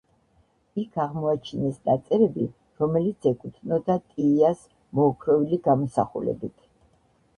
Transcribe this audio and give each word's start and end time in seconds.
იქ 0.83 0.95
აღმოაჩინეს 1.03 1.75
ნაწერები 1.89 2.47
რომელიც 2.83 3.27
ეკუთვნოდა 3.33 3.99
ტიიას 4.15 4.65
მოოქროვილი 5.01 5.61
გამოსახულებით. 5.69 6.57